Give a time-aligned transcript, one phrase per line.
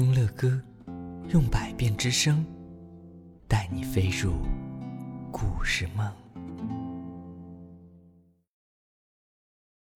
[0.00, 0.58] 听乐歌，
[1.28, 2.42] 用百变之声，
[3.46, 4.32] 带你飞入
[5.30, 6.10] 故事梦。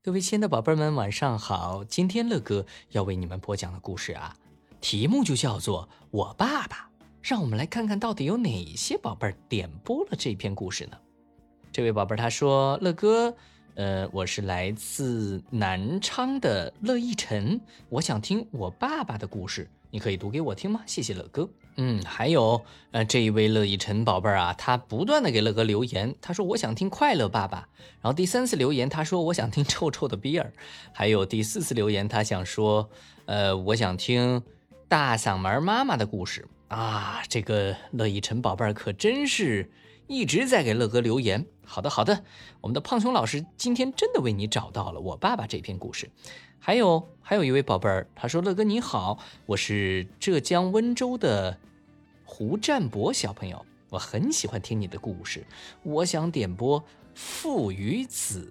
[0.02, 1.82] 各位亲爱的宝贝们，晚上好！
[1.84, 4.36] 今天乐哥要为你们播讲的故事啊，
[4.78, 6.90] 题目就叫做《我爸爸》。
[7.22, 10.98] 让我们来看看到底有哪些宝贝儿点播了这篇故事呢？
[11.72, 13.34] 这位宝贝儿他说：“乐哥。”
[13.76, 20.80] 呃，我是来自南昌的乐逸晨，我想听我爸爸的故事，你可以读给我听吗？
[20.86, 21.48] 谢谢乐哥。
[21.76, 27.68] 嗯，还有，呃，这一位乐逸晨宝贝儿啊，他不断的给乐哥留言，他说我想听快乐爸爸。
[28.00, 30.52] 然后第三次留言，他说我想听臭臭的比尔。
[30.92, 32.88] 还有第四次留言，他想说，
[33.26, 34.40] 呃，我想听
[34.86, 37.20] 大嗓门妈妈的故事啊。
[37.28, 39.68] 这个乐逸晨宝贝儿可真是。
[40.06, 41.46] 一直在给乐哥留言。
[41.64, 42.24] 好的，好的，
[42.60, 46.10] 我们的胖熊老师今天真的为你找到了我爸爸这篇故事。
[46.58, 51.58] 还有，还有一位宝贝儿，他说：“乐哥你好，我是浙江温州的
[52.24, 55.46] 胡占博小朋友，我很喜欢听你的故事，
[55.82, 56.80] 我想点播
[57.14, 58.50] 《父与子》。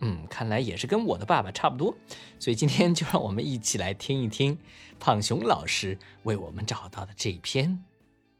[0.00, 1.94] 嗯，看来也是跟我的爸爸差不多，
[2.40, 4.58] 所以今天就让我们一起来听一听
[4.98, 7.70] 胖熊老师为我们找到的这篇《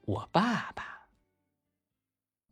[0.05, 0.83] 我爸爸》。”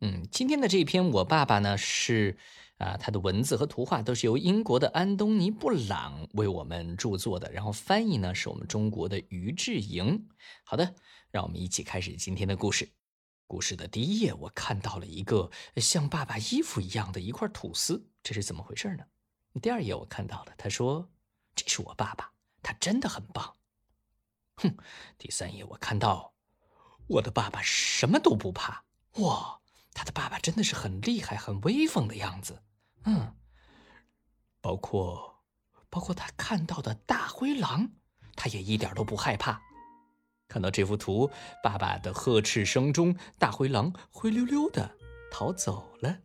[0.03, 2.35] 嗯，今天的这篇《我爸爸》呢是，
[2.77, 10.27] 啊，他的文字和图画都是由英国的安东尼·布朗为我们著作的，然后翻译呢是我们中国的于志莹。
[10.63, 10.95] 好的，
[11.29, 12.91] 让我们一起开始今天的故事。
[13.45, 19.03] 故事的第一页，我看到了一个像爸爸衣服一样的一块吐司，这是怎么回事呢？
[19.61, 21.11] 第二页我看到了，他说
[21.53, 22.31] ：“这是我爸爸，
[22.63, 23.55] 他真的很棒。”
[24.57, 24.75] 哼，
[25.19, 26.33] 第三页我看到，
[27.05, 28.83] 我的爸爸什么都不怕，
[29.17, 29.60] 哇！
[29.93, 32.61] 他的爸爸真的是很厉害、很威风的样子，
[33.05, 33.35] 嗯，
[34.61, 35.43] 包括
[35.89, 37.91] 包括他看到的大灰狼，
[38.35, 39.61] 他也一点都不害怕。
[40.47, 41.31] 看到这幅图，
[41.63, 44.97] 爸爸的呵斥声中，大灰狼灰溜溜的
[45.31, 46.19] 逃走了。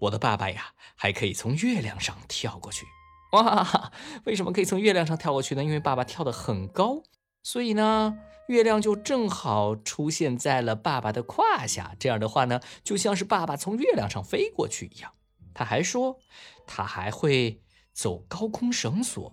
[0.00, 2.86] 我的爸爸呀，还可以从月亮上跳过去，
[3.32, 3.92] 哇！
[4.24, 5.62] 为什么可以从月亮上跳过去呢？
[5.62, 7.02] 因为爸爸跳得很高，
[7.42, 8.18] 所以呢。
[8.48, 15.10] 月亮就正好出现在了爸爸的胯下，这样的话呢，就像是爸爸从月亮上飞过去一样。
[15.54, 16.18] 他还说，
[16.66, 17.62] 他还会
[17.94, 19.32] 走高空绳索。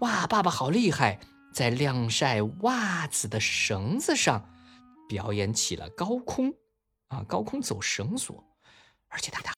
[0.00, 1.20] 哇，爸爸好厉害，
[1.52, 4.50] 在晾晒袜子的绳子上
[5.06, 6.52] 表演起了高空
[7.08, 8.42] 啊，高空走绳索，
[9.08, 9.50] 而且他的